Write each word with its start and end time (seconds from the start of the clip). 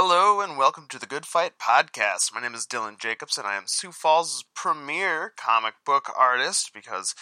Hello 0.00 0.40
and 0.40 0.56
welcome 0.56 0.86
to 0.90 0.98
the 1.00 1.06
Good 1.06 1.26
Fight 1.26 1.58
Podcast. 1.58 2.32
My 2.32 2.40
name 2.40 2.54
is 2.54 2.68
Dylan 2.68 3.00
Jacobs 3.00 3.36
and 3.36 3.48
I 3.48 3.56
am 3.56 3.64
Sioux 3.66 3.90
Falls' 3.90 4.44
premier 4.54 5.32
comic 5.36 5.74
book 5.84 6.08
artist 6.16 6.70
because 6.72 7.16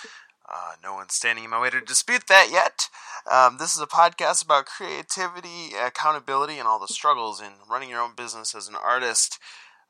uh, 0.46 0.72
no 0.82 0.92
one's 0.92 1.14
standing 1.14 1.44
in 1.44 1.48
my 1.48 1.58
way 1.58 1.70
to 1.70 1.80
dispute 1.80 2.24
that 2.28 2.50
yet. 2.52 2.90
Um, 3.32 3.56
this 3.58 3.74
is 3.74 3.80
a 3.80 3.86
podcast 3.86 4.44
about 4.44 4.66
creativity, 4.66 5.74
accountability, 5.74 6.58
and 6.58 6.68
all 6.68 6.78
the 6.78 6.86
struggles 6.86 7.40
in 7.40 7.52
running 7.66 7.88
your 7.88 8.02
own 8.02 8.14
business 8.14 8.54
as 8.54 8.68
an 8.68 8.74
artist. 8.76 9.38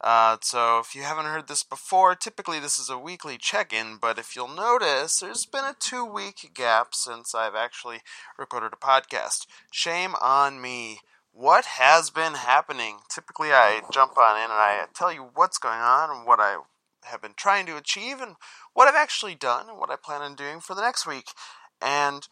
Uh, 0.00 0.36
so, 0.40 0.78
if 0.78 0.94
you 0.94 1.02
haven't 1.02 1.26
heard 1.26 1.48
this 1.48 1.64
before, 1.64 2.14
typically 2.14 2.60
this 2.60 2.78
is 2.78 2.88
a 2.88 2.96
weekly 2.96 3.36
check 3.36 3.72
in, 3.72 3.98
but 4.00 4.16
if 4.16 4.36
you'll 4.36 4.46
notice, 4.46 5.18
there's 5.18 5.44
been 5.44 5.64
a 5.64 5.74
two 5.80 6.04
week 6.04 6.52
gap 6.54 6.94
since 6.94 7.34
I've 7.34 7.56
actually 7.56 8.02
recorded 8.38 8.72
a 8.72 8.76
podcast. 8.76 9.48
Shame 9.72 10.14
on 10.20 10.60
me 10.60 11.00
what 11.36 11.66
has 11.66 12.08
been 12.08 12.32
happening. 12.32 13.00
Typically, 13.10 13.52
I 13.52 13.82
jump 13.92 14.16
on 14.16 14.36
in 14.38 14.44
and 14.44 14.52
I 14.52 14.86
tell 14.94 15.12
you 15.12 15.28
what's 15.34 15.58
going 15.58 15.80
on 15.80 16.10
and 16.10 16.26
what 16.26 16.40
I 16.40 16.56
have 17.04 17.20
been 17.20 17.34
trying 17.36 17.66
to 17.66 17.76
achieve 17.76 18.20
and 18.20 18.36
what 18.72 18.88
I've 18.88 18.94
actually 18.94 19.34
done 19.34 19.68
and 19.68 19.78
what 19.78 19.90
I 19.90 19.96
plan 19.96 20.22
on 20.22 20.34
doing 20.34 20.60
for 20.60 20.74
the 20.74 20.80
next 20.80 21.06
week. 21.06 21.26
And 21.80 22.26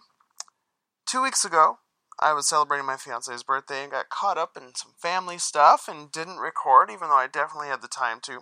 two 1.06 1.22
weeks 1.22 1.44
ago, 1.44 1.78
I 2.18 2.32
was 2.32 2.48
celebrating 2.48 2.86
my 2.86 2.96
fiance's 2.96 3.42
birthday 3.42 3.82
and 3.82 3.92
got 3.92 4.08
caught 4.08 4.38
up 4.38 4.56
in 4.56 4.74
some 4.74 4.92
family 4.98 5.36
stuff 5.36 5.86
and 5.86 6.10
didn't 6.10 6.38
record, 6.38 6.90
even 6.90 7.08
though 7.08 7.16
I 7.16 7.26
definitely 7.26 7.68
had 7.68 7.82
the 7.82 7.88
time 7.88 8.20
to. 8.22 8.40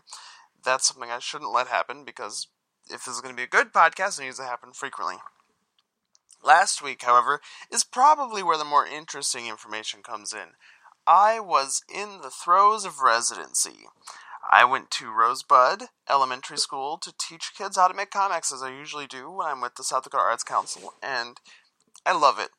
That's 0.65 0.87
something 0.87 1.11
I 1.11 1.19
shouldn't 1.19 1.53
let 1.53 1.67
happen 1.67 2.05
because 2.05 2.47
if 2.89 3.05
this 3.05 3.17
is 3.17 3.21
going 3.21 3.35
to 3.35 3.37
be 3.37 3.45
a 3.45 3.49
good 3.49 3.73
podcast, 3.73 4.21
it 4.21 4.25
needs 4.25 4.37
to 4.37 4.45
happen 4.45 4.73
frequently. 4.73 5.17
Last 6.43 6.83
week, 6.83 7.03
however, 7.03 7.41
is 7.71 7.85
probably 7.85 8.43
where 8.43 8.59
the 8.59 8.65
more 8.65 8.87
interesting 8.87 9.47
information 9.47 10.03
comes 10.03 10.33
in. 10.33 10.55
I 11.07 11.41
was 11.41 11.83
in 11.93 12.21
the 12.21 12.31
throes 12.31 12.85
of 12.85 13.01
residency. 13.01 13.87
I 14.51 14.65
went 14.65 14.91
to 14.93 15.13
Rosebud 15.13 15.85
Elementary 16.11 16.59
School 16.59 16.99
to 16.99 17.13
teach 17.17 17.53
kids 17.57 17.77
how 17.77 17.87
to 17.89 17.95
make 17.95 18.11
comics, 18.11 18.53
as 18.53 18.63
I 18.63 18.71
usually 18.71 19.07
do 19.07 19.31
when 19.31 19.47
I'm 19.47 19.61
with 19.61 19.77
the 19.77 19.85
South 19.85 20.03
Dakota 20.03 20.25
Arts 20.25 20.43
Council, 20.43 20.95
and 21.03 21.39
I 22.05 22.13
love 22.13 22.39
it. 22.41 22.51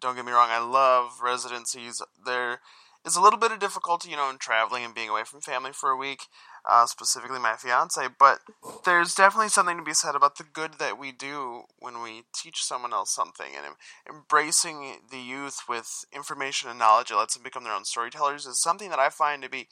Don't 0.00 0.16
get 0.16 0.24
me 0.24 0.32
wrong, 0.32 0.50
I 0.50 0.58
love 0.58 1.20
residencies. 1.22 2.00
There 2.24 2.60
is 3.04 3.16
a 3.16 3.20
little 3.20 3.38
bit 3.38 3.52
of 3.52 3.58
difficulty, 3.58 4.10
you 4.10 4.16
know, 4.16 4.30
in 4.30 4.38
traveling 4.38 4.84
and 4.84 4.94
being 4.94 5.08
away 5.08 5.24
from 5.24 5.40
family 5.40 5.72
for 5.72 5.90
a 5.90 5.96
week, 5.96 6.26
uh, 6.68 6.86
specifically 6.86 7.38
my 7.38 7.54
fiance, 7.56 8.06
but 8.18 8.38
there's 8.84 9.14
definitely 9.14 9.48
something 9.48 9.76
to 9.76 9.82
be 9.82 9.94
said 9.94 10.14
about 10.14 10.38
the 10.38 10.44
good 10.44 10.74
that 10.78 10.98
we 10.98 11.10
do 11.10 11.62
when 11.78 12.00
we 12.02 12.22
teach 12.34 12.62
someone 12.62 12.92
else 12.92 13.12
something 13.12 13.52
and 13.56 13.74
embracing 14.08 15.00
the 15.10 15.18
youth 15.18 15.62
with 15.68 16.04
information 16.12 16.70
and 16.70 16.78
knowledge 16.78 17.08
that 17.08 17.16
lets 17.16 17.34
them 17.34 17.42
become 17.42 17.64
their 17.64 17.74
own 17.74 17.84
storytellers 17.84 18.46
is 18.46 18.62
something 18.62 18.90
that 18.90 19.00
I 19.00 19.08
find 19.08 19.42
to 19.42 19.48
be 19.48 19.66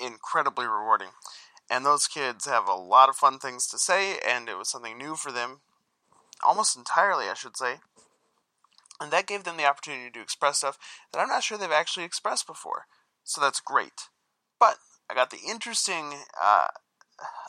incredibly 0.00 0.66
rewarding. 0.66 1.10
And 1.70 1.84
those 1.84 2.06
kids 2.06 2.46
have 2.46 2.68
a 2.68 2.74
lot 2.74 3.08
of 3.08 3.16
fun 3.16 3.38
things 3.38 3.66
to 3.68 3.78
say, 3.78 4.18
and 4.26 4.48
it 4.48 4.58
was 4.58 4.70
something 4.70 4.98
new 4.98 5.16
for 5.16 5.32
them, 5.32 5.60
almost 6.42 6.76
entirely, 6.76 7.26
I 7.28 7.34
should 7.34 7.56
say. 7.56 7.76
And 9.04 9.12
that 9.12 9.26
gave 9.26 9.44
them 9.44 9.58
the 9.58 9.66
opportunity 9.66 10.10
to 10.10 10.22
express 10.22 10.58
stuff 10.58 10.78
that 11.12 11.18
I'm 11.18 11.28
not 11.28 11.42
sure 11.42 11.58
they've 11.58 11.70
actually 11.70 12.06
expressed 12.06 12.46
before. 12.46 12.86
So 13.22 13.38
that's 13.38 13.60
great. 13.60 14.08
But 14.58 14.76
I 15.10 15.14
got 15.14 15.28
the 15.28 15.40
interesting 15.46 16.14
uh, 16.42 16.68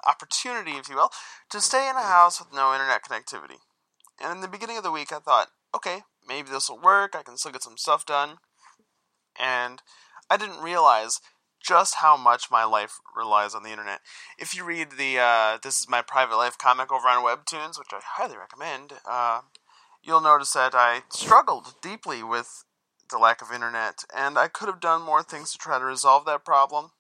opportunity, 0.06 0.72
if 0.72 0.90
you 0.90 0.98
will, 0.98 1.12
to 1.52 1.62
stay 1.62 1.90
in 1.90 1.96
a 1.96 2.02
house 2.02 2.42
with 2.42 2.54
no 2.54 2.74
internet 2.74 3.04
connectivity. 3.04 3.60
And 4.22 4.34
in 4.34 4.42
the 4.42 4.50
beginning 4.50 4.76
of 4.76 4.84
the 4.84 4.92
week, 4.92 5.14
I 5.14 5.20
thought, 5.20 5.48
okay, 5.74 6.02
maybe 6.28 6.50
this 6.50 6.70
will 6.70 6.82
work. 6.82 7.16
I 7.16 7.24
can 7.24 7.38
still 7.38 7.54
get 7.54 7.64
some 7.64 7.78
stuff 7.78 8.06
done. 8.06 8.40
And 9.40 9.82
I 10.30 10.36
didn't 10.36 10.62
realize 10.62 11.22
just 11.66 11.96
how 11.96 12.18
much 12.18 12.52
my 12.52 12.66
life 12.66 13.00
relies 13.16 13.56
on 13.56 13.64
the 13.64 13.72
internet. 13.72 14.02
If 14.38 14.54
you 14.54 14.66
read 14.66 14.92
the 14.98 15.20
uh, 15.20 15.58
"This 15.64 15.80
Is 15.80 15.88
My 15.88 16.02
Private 16.02 16.36
Life" 16.36 16.58
comic 16.58 16.92
over 16.92 17.08
on 17.08 17.24
Webtoons, 17.24 17.80
which 17.80 17.94
I 17.94 18.02
highly 18.04 18.36
recommend, 18.36 18.94
uh, 19.10 19.42
you'll 20.06 20.22
notice 20.22 20.54
that 20.54 20.76
I 20.76 21.02
struggled 21.10 21.74
deeply 21.82 22.24
with 22.24 22.64
the 23.10 23.18
lack 23.18 23.42
of 23.42 23.52
internet, 23.52 24.04
and 24.16 24.38
I 24.38 24.48
could 24.48 24.68
have 24.68 24.80
done 24.80 25.02
more 25.02 25.24
things 25.24 25.52
to 25.52 25.58
try 25.58 25.80
to 25.80 25.86
resolve 25.86 26.26
that 26.26 26.46
problem. 26.46 26.92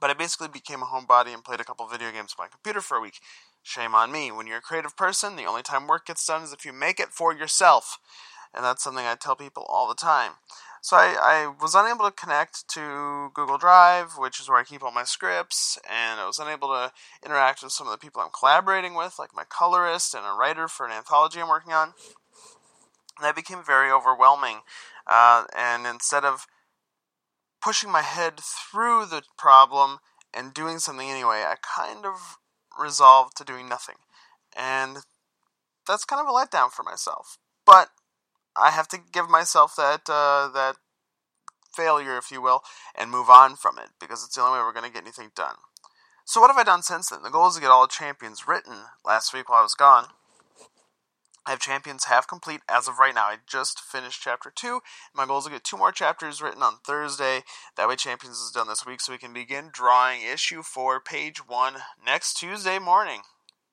But 0.00 0.10
I 0.10 0.14
basically 0.14 0.48
became 0.48 0.82
a 0.82 0.86
homebody 0.86 1.32
and 1.32 1.44
played 1.44 1.60
a 1.60 1.64
couple 1.64 1.86
video 1.86 2.10
games 2.10 2.34
on 2.38 2.44
my 2.44 2.48
computer 2.48 2.80
for 2.80 2.98
a 2.98 3.00
week. 3.00 3.20
Shame 3.62 3.94
on 3.94 4.12
me. 4.12 4.30
When 4.30 4.46
you're 4.46 4.58
a 4.58 4.62
creative 4.62 4.96
person, 4.96 5.36
the 5.36 5.46
only 5.46 5.62
time 5.62 5.86
work 5.86 6.06
gets 6.06 6.26
done 6.26 6.42
is 6.42 6.52
if 6.52 6.66
you 6.66 6.72
make 6.72 7.00
it 7.00 7.08
for 7.08 7.34
yourself. 7.34 7.98
And 8.54 8.64
that's 8.64 8.84
something 8.84 9.04
I 9.04 9.16
tell 9.16 9.36
people 9.36 9.66
all 9.68 9.88
the 9.88 9.94
time. 9.94 10.32
So 10.80 10.96
I, 10.96 11.16
I 11.18 11.54
was 11.62 11.74
unable 11.74 12.04
to 12.04 12.10
connect 12.10 12.68
to 12.74 13.30
Google 13.32 13.56
Drive, 13.56 14.12
which 14.18 14.38
is 14.38 14.48
where 14.48 14.58
I 14.58 14.64
keep 14.64 14.82
all 14.82 14.92
my 14.92 15.04
scripts, 15.04 15.78
and 15.90 16.20
I 16.20 16.26
was 16.26 16.38
unable 16.38 16.68
to 16.68 16.92
interact 17.24 17.62
with 17.62 17.72
some 17.72 17.86
of 17.86 17.90
the 17.90 17.98
people 17.98 18.20
I'm 18.20 18.28
collaborating 18.38 18.94
with, 18.94 19.18
like 19.18 19.34
my 19.34 19.44
colorist 19.48 20.14
and 20.14 20.24
a 20.26 20.36
writer 20.38 20.68
for 20.68 20.84
an 20.84 20.92
anthology 20.92 21.40
I'm 21.40 21.48
working 21.48 21.72
on. 21.72 21.94
And 23.16 23.24
that 23.24 23.34
became 23.34 23.64
very 23.64 23.90
overwhelming. 23.90 24.58
Uh, 25.06 25.44
and 25.56 25.86
instead 25.86 26.24
of 26.24 26.46
pushing 27.62 27.90
my 27.90 28.02
head 28.02 28.38
through 28.38 29.06
the 29.06 29.22
problem 29.38 30.00
and 30.34 30.52
doing 30.52 30.78
something 30.78 31.08
anyway, 31.08 31.44
I 31.46 31.54
kind 31.62 32.04
of 32.04 32.36
resolved 32.78 33.38
to 33.38 33.44
doing 33.44 33.70
nothing. 33.70 33.96
And 34.54 34.98
that's 35.86 36.04
kind 36.04 36.20
of 36.20 36.28
a 36.28 36.36
letdown 36.36 36.70
for 36.70 36.82
myself. 36.82 37.38
But 37.64 37.88
I 38.56 38.70
have 38.70 38.88
to 38.88 38.98
give 39.12 39.28
myself 39.28 39.74
that 39.76 40.08
uh, 40.08 40.48
that 40.54 40.76
failure, 41.74 42.16
if 42.16 42.30
you 42.30 42.40
will, 42.40 42.62
and 42.94 43.10
move 43.10 43.28
on 43.28 43.56
from 43.56 43.78
it 43.78 43.90
because 44.00 44.24
it's 44.24 44.36
the 44.36 44.42
only 44.42 44.58
way 44.58 44.64
we're 44.64 44.72
going 44.72 44.86
to 44.86 44.92
get 44.92 45.02
anything 45.02 45.30
done. 45.34 45.56
So 46.24 46.40
what 46.40 46.48
have 46.48 46.56
I 46.56 46.62
done 46.62 46.82
since 46.82 47.10
then? 47.10 47.22
The 47.22 47.30
goal 47.30 47.48
is 47.48 47.56
to 47.56 47.60
get 47.60 47.70
all 47.70 47.82
the 47.82 47.92
champions 47.92 48.48
written 48.48 48.84
last 49.04 49.34
week 49.34 49.48
while 49.48 49.60
I 49.60 49.62
was 49.62 49.74
gone. 49.74 50.06
I 51.46 51.50
have 51.50 51.60
champions 51.60 52.04
half 52.04 52.26
complete 52.26 52.62
as 52.70 52.88
of 52.88 52.98
right 52.98 53.14
now. 53.14 53.24
I 53.24 53.36
just 53.46 53.78
finished 53.78 54.22
chapter 54.22 54.50
two. 54.54 54.80
My 55.14 55.26
goal 55.26 55.38
is 55.38 55.44
to 55.44 55.50
get 55.50 55.62
two 55.62 55.76
more 55.76 55.92
chapters 55.92 56.40
written 56.40 56.62
on 56.62 56.78
Thursday. 56.86 57.42
That 57.76 57.86
way, 57.86 57.96
champions 57.96 58.38
is 58.38 58.50
done 58.50 58.66
this 58.66 58.86
week, 58.86 59.02
so 59.02 59.12
we 59.12 59.18
can 59.18 59.34
begin 59.34 59.68
drawing 59.70 60.22
issue 60.22 60.62
four, 60.62 61.00
page 61.00 61.46
one, 61.46 61.74
next 62.04 62.34
Tuesday 62.34 62.78
morning. 62.78 63.22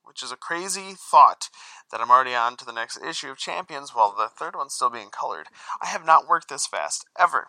Which 0.03 0.23
is 0.23 0.31
a 0.31 0.37
crazy 0.37 0.93
thought 0.95 1.49
that 1.91 2.01
I'm 2.01 2.11
already 2.11 2.35
on 2.35 2.57
to 2.57 2.65
the 2.65 2.73
next 2.73 2.99
issue 3.01 3.29
of 3.29 3.37
Champions 3.37 3.91
while 3.93 4.13
the 4.15 4.27
third 4.27 4.55
one's 4.55 4.73
still 4.73 4.89
being 4.89 5.09
colored. 5.09 5.47
I 5.81 5.87
have 5.87 6.05
not 6.05 6.27
worked 6.27 6.49
this 6.49 6.67
fast, 6.67 7.05
ever. 7.17 7.47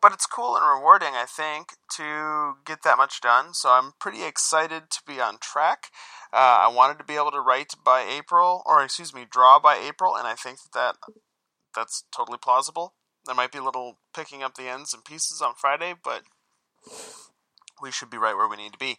But 0.00 0.12
it's 0.12 0.26
cool 0.26 0.56
and 0.56 0.64
rewarding, 0.64 1.14
I 1.14 1.24
think, 1.24 1.72
to 1.96 2.56
get 2.64 2.82
that 2.84 2.98
much 2.98 3.20
done, 3.20 3.54
so 3.54 3.70
I'm 3.70 3.94
pretty 3.98 4.24
excited 4.24 4.90
to 4.90 5.00
be 5.06 5.20
on 5.20 5.38
track. 5.38 5.90
Uh, 6.32 6.58
I 6.60 6.68
wanted 6.68 6.98
to 6.98 7.04
be 7.04 7.16
able 7.16 7.30
to 7.30 7.40
write 7.40 7.72
by 7.82 8.02
April, 8.02 8.62
or 8.66 8.84
excuse 8.84 9.14
me, 9.14 9.26
draw 9.28 9.58
by 9.58 9.76
April, 9.76 10.14
and 10.14 10.26
I 10.26 10.34
think 10.34 10.58
that, 10.62 10.72
that 10.74 11.14
that's 11.74 12.04
totally 12.14 12.38
plausible. 12.38 12.94
There 13.24 13.34
might 13.34 13.52
be 13.52 13.58
a 13.58 13.64
little 13.64 13.98
picking 14.14 14.42
up 14.42 14.54
the 14.54 14.68
ends 14.68 14.94
and 14.94 15.04
pieces 15.04 15.42
on 15.42 15.54
Friday, 15.56 15.94
but 16.02 16.22
we 17.80 17.90
should 17.90 18.10
be 18.10 18.18
right 18.18 18.36
where 18.36 18.48
we 18.48 18.56
need 18.56 18.72
to 18.72 18.78
be. 18.78 18.96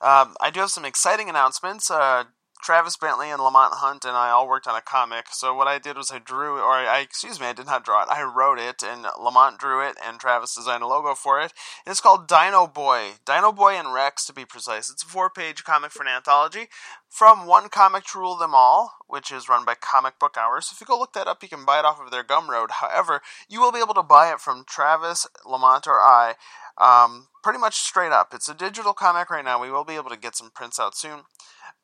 Um, 0.00 0.36
I 0.40 0.50
do 0.50 0.60
have 0.60 0.70
some 0.70 0.84
exciting 0.84 1.28
announcements. 1.28 1.90
Uh, 1.90 2.24
Travis 2.62 2.96
Bentley 2.96 3.30
and 3.30 3.42
Lamont 3.42 3.74
Hunt 3.74 4.04
and 4.04 4.16
I 4.16 4.30
all 4.30 4.48
worked 4.48 4.66
on 4.66 4.76
a 4.76 4.80
comic. 4.80 5.26
So 5.30 5.54
what 5.54 5.68
I 5.68 5.78
did 5.78 5.96
was 5.96 6.10
I 6.10 6.18
drew, 6.18 6.58
or 6.58 6.72
I 6.72 7.00
excuse 7.00 7.40
me, 7.40 7.46
I 7.46 7.52
did 7.52 7.66
not 7.66 7.84
draw 7.84 8.02
it. 8.02 8.08
I 8.10 8.22
wrote 8.22 8.58
it, 8.58 8.82
and 8.82 9.06
Lamont 9.18 9.58
drew 9.58 9.86
it, 9.86 9.96
and 10.04 10.18
Travis 10.18 10.54
designed 10.54 10.82
a 10.82 10.86
logo 10.86 11.14
for 11.14 11.40
it. 11.40 11.52
And 11.84 11.90
it's 11.90 12.00
called 12.00 12.28
Dino 12.28 12.66
Boy, 12.66 13.12
Dino 13.24 13.52
Boy 13.52 13.74
and 13.74 13.92
Rex 13.92 14.26
to 14.26 14.32
be 14.32 14.44
precise. 14.44 14.90
It's 14.90 15.02
a 15.02 15.06
four-page 15.06 15.64
comic 15.64 15.92
for 15.92 16.02
an 16.02 16.08
anthology 16.08 16.68
from 17.08 17.46
One 17.46 17.68
Comic 17.68 18.04
to 18.06 18.18
Rule 18.18 18.36
Them 18.36 18.54
All, 18.54 18.92
which 19.06 19.32
is 19.32 19.48
run 19.48 19.64
by 19.64 19.74
Comic 19.74 20.18
Book 20.18 20.36
Hours. 20.38 20.66
So 20.66 20.74
if 20.74 20.80
you 20.80 20.86
go 20.86 20.98
look 20.98 21.14
that 21.14 21.26
up, 21.26 21.42
you 21.42 21.48
can 21.48 21.64
buy 21.64 21.78
it 21.78 21.84
off 21.84 22.00
of 22.00 22.10
their 22.10 22.24
Gumroad. 22.24 22.70
However, 22.80 23.22
you 23.48 23.60
will 23.60 23.72
be 23.72 23.80
able 23.80 23.94
to 23.94 24.02
buy 24.02 24.32
it 24.32 24.40
from 24.40 24.64
Travis, 24.66 25.26
Lamont, 25.46 25.86
or 25.86 26.00
I. 26.00 26.34
Um, 26.76 27.28
pretty 27.42 27.58
much 27.58 27.76
straight 27.76 28.12
up. 28.12 28.32
It's 28.32 28.48
a 28.48 28.54
digital 28.54 28.92
comic 28.92 29.30
right 29.30 29.44
now. 29.44 29.60
We 29.60 29.70
will 29.70 29.84
be 29.84 29.96
able 29.96 30.10
to 30.10 30.18
get 30.18 30.36
some 30.36 30.50
prints 30.50 30.78
out 30.78 30.96
soon. 30.96 31.22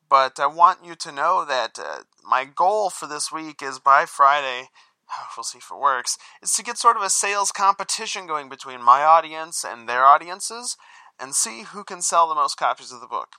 But 0.09 0.39
I 0.39 0.47
want 0.47 0.85
you 0.85 0.95
to 0.95 1.11
know 1.11 1.45
that 1.45 1.79
uh, 1.79 2.03
my 2.23 2.45
goal 2.45 2.89
for 2.89 3.07
this 3.07 3.31
week 3.31 3.61
is 3.61 3.79
by 3.79 4.05
Friday, 4.05 4.69
we'll 5.37 5.43
see 5.43 5.57
if 5.57 5.71
it 5.71 5.79
works, 5.79 6.17
is 6.41 6.53
to 6.53 6.63
get 6.63 6.77
sort 6.77 6.97
of 6.97 7.03
a 7.03 7.09
sales 7.09 7.51
competition 7.51 8.27
going 8.27 8.49
between 8.49 8.81
my 8.81 9.01
audience 9.01 9.65
and 9.67 9.87
their 9.87 10.05
audiences 10.05 10.77
and 11.19 11.33
see 11.33 11.63
who 11.63 11.83
can 11.83 12.01
sell 12.01 12.27
the 12.27 12.35
most 12.35 12.57
copies 12.57 12.91
of 12.91 13.01
the 13.01 13.07
book. 13.07 13.35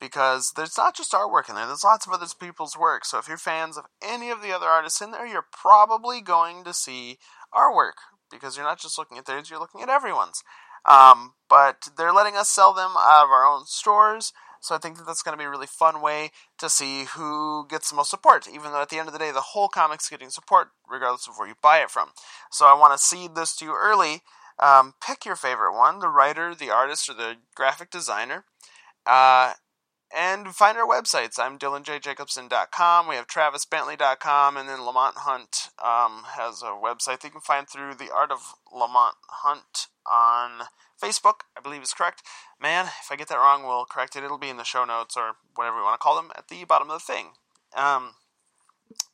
Because 0.00 0.52
there's 0.56 0.76
not 0.76 0.96
just 0.96 1.14
our 1.14 1.30
work 1.30 1.48
in 1.48 1.54
there, 1.54 1.66
there's 1.66 1.84
lots 1.84 2.06
of 2.06 2.12
other 2.12 2.26
people's 2.38 2.76
work. 2.76 3.04
So 3.04 3.18
if 3.18 3.28
you're 3.28 3.36
fans 3.36 3.78
of 3.78 3.84
any 4.02 4.30
of 4.30 4.42
the 4.42 4.52
other 4.52 4.66
artists 4.66 5.00
in 5.00 5.12
there, 5.12 5.26
you're 5.26 5.46
probably 5.52 6.20
going 6.20 6.64
to 6.64 6.74
see 6.74 7.18
our 7.52 7.74
work. 7.74 7.96
Because 8.30 8.56
you're 8.56 8.66
not 8.66 8.80
just 8.80 8.98
looking 8.98 9.16
at 9.16 9.26
theirs, 9.26 9.48
you're 9.48 9.60
looking 9.60 9.82
at 9.82 9.88
everyone's. 9.88 10.42
Um, 10.84 11.34
but 11.48 11.88
they're 11.96 12.12
letting 12.12 12.36
us 12.36 12.50
sell 12.50 12.74
them 12.74 12.92
out 12.98 13.24
of 13.24 13.30
our 13.30 13.46
own 13.46 13.64
stores. 13.66 14.32
So 14.64 14.74
I 14.74 14.78
think 14.78 14.96
that 14.96 15.06
that's 15.06 15.22
going 15.22 15.36
to 15.36 15.42
be 15.42 15.44
a 15.44 15.50
really 15.50 15.66
fun 15.66 16.00
way 16.00 16.30
to 16.58 16.70
see 16.70 17.04
who 17.04 17.66
gets 17.68 17.90
the 17.90 17.96
most 17.96 18.10
support, 18.10 18.48
even 18.48 18.72
though 18.72 18.82
at 18.82 18.88
the 18.88 18.98
end 18.98 19.08
of 19.08 19.12
the 19.12 19.18
day, 19.18 19.30
the 19.30 19.52
whole 19.52 19.68
comic's 19.68 20.08
getting 20.08 20.30
support 20.30 20.68
regardless 20.88 21.28
of 21.28 21.34
where 21.36 21.48
you 21.48 21.54
buy 21.62 21.78
it 21.78 21.90
from. 21.90 22.08
So 22.50 22.66
I 22.66 22.72
want 22.72 22.92
to 22.96 23.04
seed 23.04 23.34
this 23.34 23.54
to 23.56 23.64
you 23.66 23.74
early 23.76 24.22
Um, 24.58 24.94
pick 25.04 25.24
your 25.26 25.34
favorite 25.36 25.76
one 25.76 25.98
the 25.98 26.08
writer, 26.08 26.54
the 26.54 26.70
artist, 26.70 27.08
or 27.08 27.14
the 27.14 27.36
graphic 27.56 27.90
designer. 27.90 28.44
Uh, 29.06 29.54
and 30.14 30.54
find 30.54 30.78
our 30.78 30.86
websites. 30.86 31.38
I'm 31.38 31.58
DylanJJacobson.com. 31.58 33.08
We 33.08 33.16
have 33.16 33.26
TravisBentley.com, 33.26 34.56
and 34.56 34.68
then 34.68 34.84
Lamont 34.84 35.16
Hunt 35.18 35.70
um, 35.82 36.22
has 36.36 36.62
a 36.62 36.66
website 36.66 37.20
that 37.20 37.24
you 37.24 37.30
can 37.30 37.40
find 37.40 37.68
through 37.68 37.94
the 37.94 38.12
Art 38.14 38.30
of 38.30 38.54
Lamont 38.72 39.16
Hunt 39.28 39.88
on 40.06 40.66
Facebook. 41.02 41.40
I 41.56 41.60
believe 41.60 41.82
is 41.82 41.92
correct. 41.92 42.22
Man, 42.60 42.86
if 42.86 43.10
I 43.10 43.16
get 43.16 43.28
that 43.28 43.38
wrong, 43.38 43.64
we'll 43.64 43.86
correct 43.86 44.14
it. 44.14 44.22
It'll 44.22 44.38
be 44.38 44.48
in 44.48 44.56
the 44.56 44.64
show 44.64 44.84
notes 44.84 45.16
or 45.16 45.32
whatever 45.54 45.78
we 45.78 45.82
want 45.82 46.00
to 46.00 46.02
call 46.02 46.16
them 46.16 46.30
at 46.36 46.48
the 46.48 46.64
bottom 46.64 46.90
of 46.90 47.00
the 47.00 47.12
thing. 47.12 47.32
Um, 47.76 48.14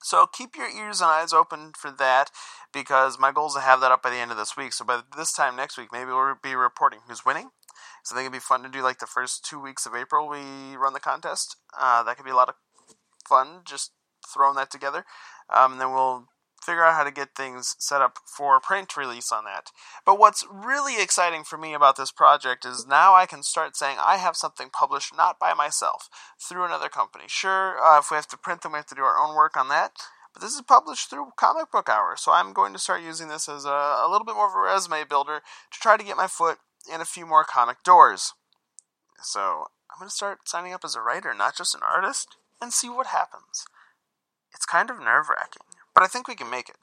so 0.02 0.26
keep 0.26 0.56
your 0.56 0.68
ears 0.68 1.00
and 1.00 1.10
eyes 1.10 1.32
open 1.32 1.72
for 1.78 1.90
that 1.90 2.30
because 2.72 3.18
my 3.18 3.32
goal 3.32 3.48
is 3.48 3.54
to 3.54 3.60
have 3.60 3.80
that 3.80 3.92
up 3.92 4.02
by 4.02 4.10
the 4.10 4.16
end 4.16 4.30
of 4.30 4.36
this 4.36 4.56
week. 4.56 4.72
So 4.72 4.84
by 4.84 5.00
this 5.16 5.32
time 5.32 5.56
next 5.56 5.78
week, 5.78 5.88
maybe 5.92 6.10
we'll 6.10 6.36
be 6.42 6.54
reporting 6.54 7.00
who's 7.08 7.24
winning. 7.24 7.50
So 8.02 8.14
I 8.14 8.18
think 8.18 8.26
it'd 8.26 8.32
be 8.32 8.40
fun 8.40 8.62
to 8.62 8.68
do 8.68 8.82
like 8.82 8.98
the 8.98 9.06
first 9.06 9.44
two 9.44 9.60
weeks 9.60 9.86
of 9.86 9.94
April 9.94 10.28
we 10.28 10.76
run 10.76 10.92
the 10.92 11.00
contest. 11.00 11.56
Uh, 11.78 12.02
that 12.02 12.16
could 12.16 12.24
be 12.24 12.32
a 12.32 12.36
lot 12.36 12.48
of 12.48 12.54
fun 13.28 13.60
just 13.64 13.92
throwing 14.32 14.56
that 14.56 14.70
together. 14.70 15.04
Um, 15.54 15.78
then 15.78 15.92
we'll 15.92 16.26
figure 16.62 16.84
out 16.84 16.94
how 16.94 17.04
to 17.04 17.10
get 17.10 17.34
things 17.34 17.74
set 17.78 18.02
up 18.02 18.18
for 18.26 18.60
print 18.60 18.96
release 18.96 19.32
on 19.32 19.44
that. 19.44 19.70
But 20.04 20.18
what's 20.18 20.46
really 20.50 21.02
exciting 21.02 21.42
for 21.42 21.56
me 21.56 21.72
about 21.72 21.96
this 21.96 22.12
project 22.12 22.64
is 22.64 22.86
now 22.86 23.14
I 23.14 23.26
can 23.26 23.42
start 23.42 23.76
saying 23.76 23.96
I 23.98 24.18
have 24.18 24.36
something 24.36 24.68
published 24.70 25.16
not 25.16 25.38
by 25.38 25.54
myself, 25.54 26.08
through 26.38 26.64
another 26.64 26.88
company. 26.88 27.24
Sure, 27.28 27.82
uh, 27.82 27.98
if 27.98 28.10
we 28.10 28.16
have 28.16 28.28
to 28.28 28.36
print 28.36 28.62
them, 28.62 28.72
we 28.72 28.76
have 28.76 28.86
to 28.86 28.94
do 28.94 29.02
our 29.02 29.18
own 29.18 29.34
work 29.34 29.56
on 29.56 29.68
that. 29.68 29.92
But 30.32 30.42
this 30.42 30.54
is 30.54 30.62
published 30.62 31.10
through 31.10 31.30
Comic 31.36 31.72
Book 31.72 31.88
Hour, 31.88 32.14
so 32.16 32.30
I'm 32.30 32.52
going 32.52 32.72
to 32.72 32.78
start 32.78 33.02
using 33.02 33.28
this 33.28 33.48
as 33.48 33.64
a, 33.64 33.68
a 33.68 34.08
little 34.08 34.24
bit 34.24 34.36
more 34.36 34.46
of 34.46 34.54
a 34.54 34.60
resume 34.60 35.04
builder 35.08 35.40
to 35.72 35.80
try 35.80 35.96
to 35.96 36.04
get 36.04 36.16
my 36.16 36.28
foot 36.28 36.58
in 36.92 37.00
a 37.00 37.06
few 37.06 37.26
more 37.26 37.44
comic 37.44 37.82
doors. 37.82 38.34
So 39.22 39.66
I'm 39.90 39.98
going 39.98 40.08
to 40.08 40.14
start 40.14 40.48
signing 40.48 40.72
up 40.72 40.84
as 40.84 40.96
a 40.96 41.00
writer, 41.00 41.34
not 41.34 41.56
just 41.56 41.74
an 41.74 41.82
artist, 41.82 42.36
and 42.60 42.72
see 42.72 42.88
what 42.88 43.08
happens. 43.08 43.66
It's 44.54 44.66
kind 44.66 44.90
of 44.90 44.98
nerve 44.98 45.28
wracking 45.28 45.62
but 45.94 46.06
I 46.06 46.06
think 46.06 46.28
we 46.28 46.34
can 46.34 46.50
make 46.50 46.68
it. 46.68 46.76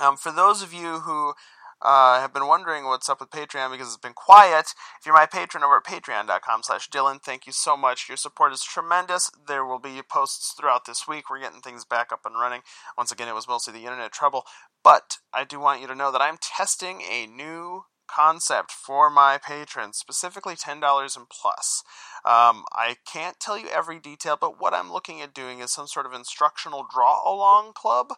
Um, 0.00 0.16
for 0.16 0.32
those 0.32 0.62
of 0.62 0.72
you 0.72 1.00
who 1.00 1.34
uh, 1.80 2.20
have 2.20 2.34
been 2.34 2.48
wondering 2.48 2.84
what's 2.86 3.08
up 3.08 3.20
with 3.20 3.30
Patreon 3.30 3.70
because 3.70 3.88
it's 3.88 3.96
been 3.96 4.14
quiet, 4.14 4.74
if 4.98 5.06
you're 5.06 5.14
my 5.14 5.26
patron 5.26 5.62
over 5.62 5.76
at 5.76 5.84
patreon.com 5.84 6.62
slash 6.64 6.90
Dylan, 6.90 7.22
thank 7.22 7.46
you 7.46 7.52
so 7.52 7.76
much. 7.76 8.08
Your 8.08 8.16
support 8.16 8.52
is 8.52 8.64
tremendous. 8.64 9.30
There 9.46 9.64
will 9.64 9.78
be 9.78 10.00
posts 10.02 10.54
throughout 10.58 10.86
this 10.86 11.06
week. 11.06 11.30
We're 11.30 11.40
getting 11.40 11.60
things 11.60 11.84
back 11.84 12.10
up 12.10 12.26
and 12.26 12.34
running. 12.34 12.62
Once 12.98 13.12
again, 13.12 13.28
it 13.28 13.34
was 13.34 13.46
mostly 13.46 13.72
the 13.72 13.84
internet 13.84 14.12
trouble. 14.12 14.44
But 14.82 15.18
I 15.32 15.44
do 15.44 15.60
want 15.60 15.80
you 15.80 15.86
to 15.86 15.94
know 15.94 16.10
that 16.10 16.22
I'm 16.22 16.38
testing 16.40 17.02
a 17.02 17.26
new 17.26 17.84
concept 18.14 18.70
for 18.70 19.10
my 19.10 19.38
patrons, 19.38 19.98
specifically 19.98 20.54
$10 20.54 21.16
and 21.16 21.26
plus. 21.28 21.82
Um, 22.24 22.64
I 22.72 22.96
can't 23.10 23.40
tell 23.40 23.58
you 23.58 23.68
every 23.68 23.98
detail, 23.98 24.36
but 24.40 24.60
what 24.60 24.74
I'm 24.74 24.92
looking 24.92 25.20
at 25.20 25.34
doing 25.34 25.60
is 25.60 25.72
some 25.72 25.86
sort 25.86 26.06
of 26.06 26.12
instructional 26.12 26.86
draw 26.92 27.20
along 27.28 27.72
club 27.74 28.14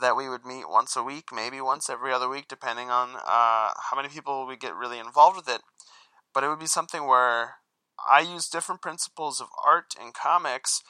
that 0.00 0.16
we 0.16 0.28
would 0.28 0.44
meet 0.44 0.68
once 0.68 0.96
a 0.96 1.02
week, 1.02 1.28
maybe 1.32 1.60
once 1.60 1.90
every 1.90 2.12
other 2.12 2.28
week, 2.28 2.46
depending 2.48 2.90
on 2.90 3.16
uh, 3.16 3.72
how 3.90 3.96
many 3.96 4.08
people 4.08 4.46
we 4.46 4.56
get 4.56 4.74
really 4.74 4.98
involved 4.98 5.36
with 5.36 5.48
it. 5.48 5.62
But 6.32 6.44
it 6.44 6.48
would 6.48 6.60
be 6.60 6.66
something 6.66 7.06
where 7.06 7.56
I 8.10 8.20
use 8.20 8.48
different 8.48 8.80
principles 8.80 9.40
of 9.40 9.48
art 9.66 9.94
and 10.00 10.14
comics, 10.14 10.82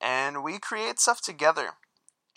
and 0.00 0.42
we 0.42 0.58
create 0.58 1.00
stuff 1.00 1.20
together. 1.22 1.70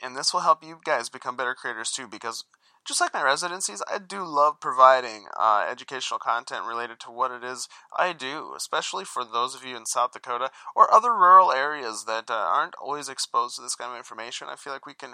And 0.02 0.16
this 0.16 0.34
will 0.34 0.42
help 0.42 0.64
you 0.64 0.80
guys 0.84 1.10
become 1.10 1.36
better 1.36 1.54
creators 1.54 1.92
too, 1.92 2.08
because 2.08 2.46
just 2.88 3.00
like 3.00 3.14
my 3.14 3.22
residencies, 3.22 3.84
I 3.92 4.00
do 4.00 4.24
love 4.24 4.60
providing 4.60 5.26
uh, 5.40 5.68
educational 5.70 6.20
content 6.20 6.66
related 6.66 7.00
to 7.02 7.12
what 7.12 7.32
it 7.32 7.44
is 7.44 7.68
I 7.96 8.14
do, 8.14 8.54
especially 8.58 9.06
for 9.06 9.24
those 9.24 9.54
of 9.54 9.64
you 9.64 9.78
in 9.78 9.86
South 9.86 10.14
Dakota 10.14 10.50
or 10.76 10.92
other 10.92 11.14
rural 11.14 11.52
areas 11.52 12.06
that 12.06 12.30
uh, 12.30 12.34
aren't 12.34 12.76
always 12.82 13.08
exposed 13.08 13.56
to 13.56 13.62
this 13.62 13.76
kind 13.76 13.92
of 13.92 13.98
information. 13.98 14.48
I 14.50 14.56
feel 14.56 14.74
like 14.74 14.86
we 14.88 14.96
can 14.96 15.14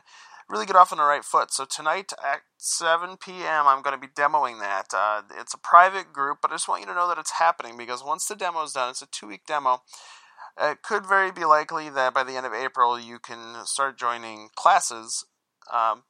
really 0.50 0.66
get 0.66 0.76
off 0.78 0.92
on 0.94 0.98
the 0.98 1.04
right 1.04 1.26
foot. 1.26 1.52
So 1.52 1.66
tonight 1.66 2.14
at 2.24 2.42
7 2.58 3.18
p.m., 3.18 3.68
I'm 3.68 3.82
going 3.82 4.00
to 4.00 4.08
be 4.08 4.14
demoing 4.14 4.60
that. 4.60 4.88
Uh, 4.94 5.24
it's 5.38 5.54
a 5.54 5.60
private 5.60 6.14
group, 6.14 6.40
but 6.42 6.52
I 6.52 6.56
just 6.56 6.70
want 6.70 6.82
you 6.82 6.88
to 6.88 6.96
know 6.96 7.08
that 7.10 7.18
it's 7.18 7.40
happening 7.40 7.78
because 7.78 8.04
once 8.04 8.26
the 8.26 8.36
demo 8.36 8.64
is 8.64 8.74
done, 8.74 8.92
it's 8.92 9.02
a 9.02 9.08
two 9.08 9.28
week 9.28 9.46
demo. 9.46 9.82
It 10.60 10.82
could 10.82 11.06
very 11.06 11.32
be 11.32 11.46
likely 11.46 11.90
that 11.90 12.14
by 12.14 12.24
the 12.24 12.36
end 12.36 12.46
of 12.46 12.54
April, 12.54 13.00
you 13.00 13.20
can 13.20 13.66
start 13.66 14.00
joining 14.00 14.50
classes. 14.56 15.26
Um, 15.72 16.04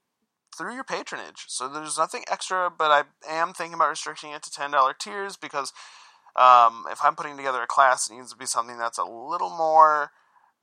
through 0.58 0.74
your 0.74 0.84
patronage. 0.84 1.46
So 1.48 1.68
there's 1.68 1.98
nothing 1.98 2.24
extra, 2.30 2.72
but 2.76 2.92
I 2.92 3.04
am 3.30 3.54
thinking 3.54 3.76
about 3.76 3.90
restricting 3.90 4.32
it 4.32 4.44
to 4.44 4.50
$10 4.50 4.98
tiers 5.00 5.38
because 5.38 5.72
um, 6.36 6.86
if 6.92 7.00
I'm 7.04 7.16
putting 7.16 7.38
together 7.38 7.62
a 7.62 7.68
class, 7.68 8.10
it 8.10 8.16
needs 8.16 8.32
to 8.32 8.38
be 8.38 8.46
something 8.46 8.78
that's 8.78 8.98
a 8.98 9.04
little 9.04 9.50
more, 9.50 10.12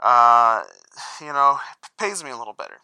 uh, 0.02 0.62
you 1.20 1.32
know, 1.32 1.58
pays 1.99 2.23
me 2.23 2.31
a 2.31 2.37
little 2.37 2.55
better. 2.55 2.79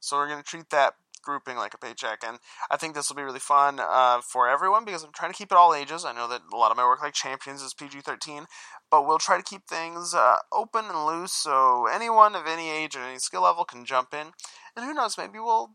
So 0.00 0.16
we're 0.16 0.28
going 0.28 0.42
to 0.42 0.48
treat 0.48 0.70
that 0.70 0.94
grouping 1.24 1.56
like 1.56 1.74
a 1.74 1.78
paycheck. 1.78 2.22
And 2.24 2.38
I 2.70 2.76
think 2.76 2.94
this 2.94 3.08
will 3.08 3.16
be 3.16 3.22
really 3.22 3.40
fun 3.40 3.80
uh, 3.80 4.20
for 4.20 4.48
everyone 4.48 4.84
because 4.84 5.02
I'm 5.02 5.12
trying 5.12 5.32
to 5.32 5.36
keep 5.36 5.50
it 5.50 5.56
all 5.56 5.74
ages. 5.74 6.04
I 6.04 6.12
know 6.12 6.28
that 6.28 6.42
a 6.52 6.56
lot 6.56 6.70
of 6.70 6.76
my 6.76 6.84
work, 6.84 7.02
like 7.02 7.14
Champions, 7.14 7.62
is 7.62 7.74
PG 7.74 8.02
13, 8.02 8.44
but 8.90 9.06
we'll 9.06 9.18
try 9.18 9.36
to 9.36 9.42
keep 9.42 9.66
things 9.66 10.14
uh, 10.14 10.36
open 10.52 10.84
and 10.84 11.06
loose 11.06 11.32
so 11.32 11.86
anyone 11.86 12.34
of 12.34 12.46
any 12.46 12.70
age 12.70 12.94
and 12.94 13.04
any 13.04 13.18
skill 13.18 13.42
level 13.42 13.64
can 13.64 13.84
jump 13.84 14.12
in. 14.12 14.32
And 14.76 14.84
who 14.84 14.94
knows, 14.94 15.16
maybe 15.16 15.38
we'll 15.38 15.70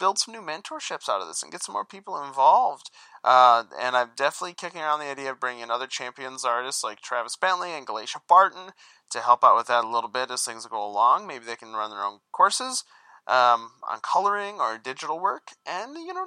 build 0.00 0.18
some 0.18 0.34
new 0.34 0.40
mentorships 0.40 1.08
out 1.08 1.20
of 1.20 1.28
this 1.28 1.42
and 1.42 1.52
get 1.52 1.62
some 1.62 1.74
more 1.74 1.84
people 1.84 2.20
involved. 2.20 2.90
Uh, 3.22 3.64
and 3.80 3.94
I'm 3.94 4.10
definitely 4.16 4.54
kicking 4.54 4.80
around 4.80 5.00
the 5.00 5.10
idea 5.10 5.30
of 5.30 5.38
bringing 5.38 5.62
in 5.62 5.70
other 5.70 5.86
champions 5.86 6.44
artists 6.44 6.82
like 6.82 7.00
Travis 7.00 7.36
Bentley 7.36 7.72
and 7.72 7.86
Galatia 7.86 8.20
Barton 8.28 8.72
to 9.10 9.20
help 9.20 9.44
out 9.44 9.56
with 9.56 9.66
that 9.66 9.84
a 9.84 9.88
little 9.88 10.10
bit 10.10 10.30
as 10.30 10.42
things 10.42 10.66
go 10.66 10.84
along. 10.84 11.26
Maybe 11.26 11.44
they 11.44 11.56
can 11.56 11.74
run 11.74 11.90
their 11.90 12.02
own 12.02 12.20
courses 12.32 12.84
um, 13.26 13.70
on 13.88 14.00
coloring 14.02 14.56
or 14.58 14.76
digital 14.76 15.20
work, 15.20 15.52
and 15.64 15.94
you 15.94 16.12
know 16.12 16.24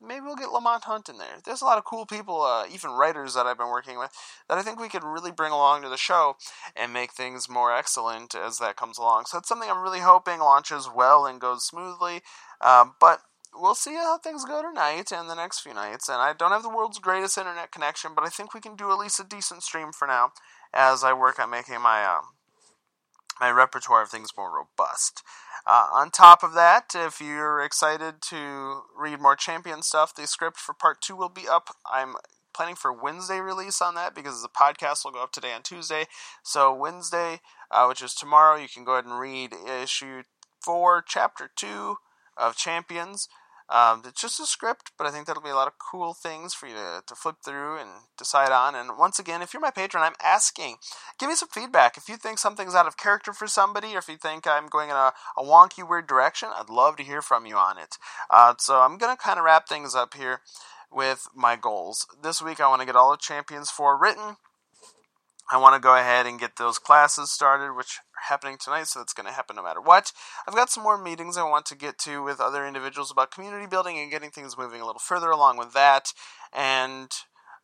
maybe 0.00 0.22
we'll 0.22 0.36
get 0.36 0.52
Lamont 0.52 0.84
Hunt 0.84 1.08
in 1.08 1.18
there. 1.18 1.38
There's 1.44 1.60
a 1.60 1.66
lot 1.66 1.76
of 1.76 1.84
cool 1.84 2.06
people, 2.06 2.42
uh, 2.42 2.64
even 2.72 2.92
writers 2.92 3.34
that 3.34 3.46
I've 3.46 3.58
been 3.58 3.68
working 3.68 3.98
with, 3.98 4.10
that 4.48 4.56
I 4.56 4.62
think 4.62 4.80
we 4.80 4.88
could 4.88 5.04
really 5.04 5.32
bring 5.32 5.52
along 5.52 5.82
to 5.82 5.88
the 5.88 5.96
show 5.96 6.36
and 6.74 6.92
make 6.92 7.12
things 7.12 7.48
more 7.48 7.76
excellent 7.76 8.34
as 8.34 8.58
that 8.58 8.76
comes 8.76 8.96
along. 8.96 9.24
So 9.26 9.38
it's 9.38 9.48
something 9.48 9.68
I'm 9.68 9.82
really 9.82 10.00
hoping 10.00 10.38
launches 10.38 10.88
well 10.94 11.26
and 11.26 11.40
goes 11.40 11.64
smoothly. 11.64 12.22
Um, 12.60 12.94
but 13.00 13.20
we'll 13.54 13.74
see 13.74 13.94
how 13.94 14.18
things 14.18 14.44
go 14.44 14.62
tonight 14.62 15.12
and 15.12 15.28
the 15.28 15.34
next 15.34 15.60
few 15.60 15.74
nights. 15.74 16.08
And 16.08 16.18
I 16.18 16.32
don't 16.32 16.52
have 16.52 16.62
the 16.62 16.68
world's 16.68 16.98
greatest 16.98 17.38
internet 17.38 17.72
connection, 17.72 18.12
but 18.14 18.24
I 18.24 18.28
think 18.28 18.54
we 18.54 18.60
can 18.60 18.76
do 18.76 18.90
at 18.90 18.98
least 18.98 19.20
a 19.20 19.24
decent 19.24 19.62
stream 19.62 19.92
for 19.92 20.06
now 20.06 20.32
as 20.72 21.04
I 21.04 21.12
work 21.12 21.38
on 21.38 21.50
making 21.50 21.80
my 21.80 22.04
um, 22.04 22.24
my 23.40 23.50
repertoire 23.50 24.02
of 24.02 24.10
things 24.10 24.30
more 24.36 24.50
robust. 24.54 25.22
Uh, 25.66 25.88
on 25.92 26.10
top 26.10 26.42
of 26.42 26.54
that, 26.54 26.92
if 26.94 27.20
you're 27.20 27.60
excited 27.60 28.22
to 28.22 28.82
read 28.96 29.20
more 29.20 29.36
champion 29.36 29.82
stuff, 29.82 30.14
the 30.14 30.26
script 30.26 30.58
for 30.58 30.72
part 30.72 31.02
two 31.02 31.16
will 31.16 31.28
be 31.28 31.48
up. 31.48 31.70
I'm 31.84 32.14
planning 32.54 32.76
for 32.76 32.92
Wednesday 32.92 33.40
release 33.40 33.82
on 33.82 33.94
that 33.96 34.14
because 34.14 34.42
the 34.42 34.48
podcast 34.48 35.04
will 35.04 35.12
go 35.12 35.22
up 35.22 35.32
today 35.32 35.52
on 35.52 35.62
Tuesday. 35.62 36.04
So 36.42 36.72
Wednesday, 36.72 37.40
uh, 37.70 37.86
which 37.86 38.02
is 38.02 38.14
tomorrow, 38.14 38.56
you 38.56 38.68
can 38.72 38.84
go 38.84 38.92
ahead 38.92 39.04
and 39.04 39.18
read 39.18 39.52
issue 39.52 40.22
four, 40.62 41.04
chapter 41.06 41.50
two 41.54 41.96
of 42.36 42.56
Champions. 42.56 43.28
Um, 43.68 44.02
it's 44.06 44.20
just 44.20 44.38
a 44.38 44.46
script, 44.46 44.92
but 44.96 45.06
I 45.08 45.10
think 45.10 45.26
that'll 45.26 45.42
be 45.42 45.50
a 45.50 45.56
lot 45.56 45.66
of 45.66 45.74
cool 45.78 46.14
things 46.14 46.54
for 46.54 46.68
you 46.68 46.74
to, 46.74 47.02
to 47.04 47.14
flip 47.16 47.36
through 47.44 47.78
and 47.78 47.90
decide 48.16 48.52
on. 48.52 48.76
And 48.76 48.96
once 48.96 49.18
again, 49.18 49.42
if 49.42 49.52
you're 49.52 49.60
my 49.60 49.72
patron, 49.72 50.04
I'm 50.04 50.14
asking, 50.22 50.76
give 51.18 51.28
me 51.28 51.34
some 51.34 51.48
feedback. 51.48 51.96
If 51.96 52.08
you 52.08 52.16
think 52.16 52.38
something's 52.38 52.76
out 52.76 52.86
of 52.86 52.96
character 52.96 53.32
for 53.32 53.48
somebody, 53.48 53.96
or 53.96 53.98
if 53.98 54.08
you 54.08 54.16
think 54.16 54.46
I'm 54.46 54.68
going 54.68 54.90
in 54.90 54.96
a, 54.96 55.12
a 55.36 55.42
wonky, 55.42 55.88
weird 55.88 56.06
direction, 56.06 56.50
I'd 56.56 56.70
love 56.70 56.96
to 56.96 57.02
hear 57.02 57.22
from 57.22 57.44
you 57.44 57.56
on 57.56 57.76
it. 57.76 57.96
Uh, 58.30 58.54
so 58.58 58.80
I'm 58.80 58.98
going 58.98 59.14
to 59.14 59.20
kind 59.20 59.38
of 59.38 59.44
wrap 59.44 59.68
things 59.68 59.96
up 59.96 60.14
here 60.14 60.42
with 60.92 61.26
my 61.34 61.56
goals. 61.56 62.06
This 62.22 62.40
week, 62.40 62.60
I 62.60 62.68
want 62.68 62.82
to 62.82 62.86
get 62.86 62.96
all 62.96 63.10
the 63.10 63.16
Champions 63.16 63.70
4 63.70 63.98
written. 64.00 64.36
I 65.50 65.58
want 65.58 65.74
to 65.74 65.80
go 65.80 65.96
ahead 65.96 66.26
and 66.26 66.40
get 66.40 66.56
those 66.56 66.78
classes 66.78 67.30
started, 67.30 67.76
which 67.76 67.98
are 67.98 68.28
happening 68.28 68.56
tonight, 68.58 68.88
so 68.88 68.98
that's 68.98 69.12
going 69.12 69.28
to 69.28 69.32
happen 69.32 69.54
no 69.54 69.62
matter 69.62 69.80
what. 69.80 70.12
I've 70.46 70.56
got 70.56 70.70
some 70.70 70.82
more 70.82 71.00
meetings 71.00 71.36
I 71.36 71.48
want 71.48 71.66
to 71.66 71.76
get 71.76 71.98
to 72.00 72.22
with 72.22 72.40
other 72.40 72.66
individuals 72.66 73.12
about 73.12 73.30
community 73.30 73.66
building 73.66 73.98
and 73.98 74.10
getting 74.10 74.30
things 74.30 74.58
moving 74.58 74.80
a 74.80 74.86
little 74.86 75.00
further 75.00 75.30
along 75.30 75.56
with 75.56 75.72
that. 75.72 76.12
And 76.52 77.10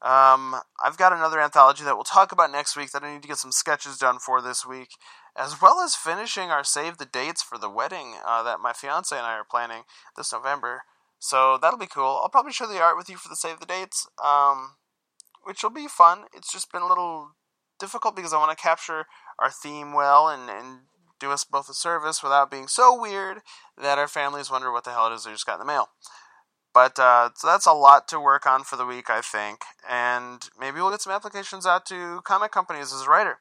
um, 0.01 0.57
I've 0.83 0.97
got 0.97 1.12
another 1.12 1.41
anthology 1.41 1.83
that 1.83 1.97
we'll 1.97 2.05
talk 2.05 2.31
about 2.31 2.53
next 2.53 2.77
week 2.77 2.93
that 2.93 3.03
I 3.03 3.12
need 3.12 3.23
to 3.23 3.29
get 3.29 3.39
some 3.39 3.53
sketches 3.53 3.99
done 3.99 4.19
for 4.21 4.41
this 4.41 4.65
week, 4.65 4.91
as 5.37 5.61
well 5.61 5.81
as 5.81 5.97
finishing 5.97 6.51
our 6.51 6.65
save 6.65 6.99
the 6.99 7.05
dates 7.05 7.43
for 7.43 7.59
the 7.59 7.71
wedding 7.71 8.15
uh, 8.25 8.45
that 8.45 8.61
my 8.61 8.73
fiance 8.73 9.17
and 9.17 9.27
I 9.27 9.35
are 9.35 9.47
planning 9.49 9.83
this 10.17 10.33
November. 10.33 10.83
So 11.19 11.59
that'll 11.61 11.79
be 11.79 11.87
cool. 11.87 12.21
I'll 12.23 12.29
probably 12.29 12.53
share 12.53 12.69
the 12.69 12.81
art 12.81 12.97
with 12.97 13.09
you 13.09 13.17
for 13.17 13.29
the 13.29 13.37
save 13.37 13.59
the 13.59 13.67
dates, 13.67 14.09
um, 14.25 14.75
which 15.45 15.62
will 15.62 15.71
be 15.71 15.87
fun. 15.89 16.25
It's 16.33 16.53
just 16.53 16.73
been 16.73 16.83
a 16.83 16.89
little 16.89 17.31
difficult 17.79 18.17
because 18.17 18.33
I 18.33 18.38
want 18.38 18.57
to 18.57 18.62
capture 18.62 19.07
our 19.38 19.50
theme 19.50 19.93
well 19.93 20.29
and, 20.29 20.50
and 20.50 20.81
do 21.19 21.31
us 21.31 21.45
both 21.45 21.69
a 21.69 21.75
service 21.75 22.23
without 22.23 22.50
being 22.50 22.67
so 22.67 23.00
weird 23.00 23.38
that 23.81 23.99
our 23.99 24.09
families 24.09 24.50
wonder 24.50 24.73
what 24.73 24.85
the 24.85 24.91
hell 24.91 25.07
it 25.07 25.14
is 25.14 25.25
they 25.25 25.33
just 25.33 25.47
got 25.47 25.61
in 25.61 25.67
the 25.67 25.73
mail. 25.73 25.88
But 26.75 26.99
uh, 26.99 27.31
so 27.37 27.47
that's 27.47 27.67
a 27.67 27.73
lot 27.73 28.09
to 28.09 28.21
work 28.21 28.47
on 28.47 28.64
for 28.64 28.76
the 28.76 28.87
week, 28.87 29.11
I 29.11 29.21
think. 29.21 29.61
And 29.88 30.49
maybe 30.59 30.81
we'll 30.81 30.91
get 30.91 31.02
some 31.02 31.12
applications 31.12 31.67
out 31.67 31.85
to 31.87 32.21
comic 32.25 32.50
companies 32.50 32.93
as 32.93 33.02
a 33.02 33.11
writer. 33.11 33.38